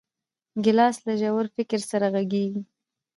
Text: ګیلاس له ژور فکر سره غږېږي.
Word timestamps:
ګیلاس 0.63 0.97
له 1.05 1.13
ژور 1.21 1.45
فکر 1.55 1.79
سره 1.91 2.07
غږېږي. 2.13 2.61